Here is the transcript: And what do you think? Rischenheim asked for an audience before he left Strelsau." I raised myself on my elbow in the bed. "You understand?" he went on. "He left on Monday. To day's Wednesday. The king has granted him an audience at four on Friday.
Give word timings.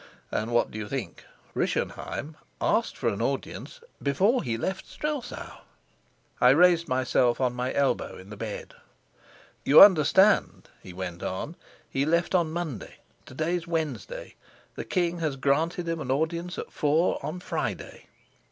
And 0.31 0.49
what 0.49 0.71
do 0.71 0.79
you 0.79 0.87
think? 0.89 1.25
Rischenheim 1.53 2.35
asked 2.59 2.97
for 2.97 3.07
an 3.09 3.21
audience 3.21 3.81
before 4.01 4.41
he 4.41 4.57
left 4.57 4.87
Strelsau." 4.87 5.59
I 6.41 6.49
raised 6.49 6.87
myself 6.87 7.39
on 7.39 7.53
my 7.53 7.71
elbow 7.71 8.17
in 8.17 8.31
the 8.31 8.35
bed. 8.35 8.73
"You 9.63 9.79
understand?" 9.79 10.69
he 10.81 10.91
went 10.91 11.21
on. 11.21 11.55
"He 11.87 12.03
left 12.03 12.33
on 12.33 12.49
Monday. 12.51 12.95
To 13.27 13.35
day's 13.35 13.67
Wednesday. 13.67 14.33
The 14.73 14.85
king 14.85 15.19
has 15.19 15.35
granted 15.35 15.87
him 15.87 16.01
an 16.01 16.09
audience 16.09 16.57
at 16.57 16.71
four 16.71 17.23
on 17.23 17.39
Friday. 17.39 18.07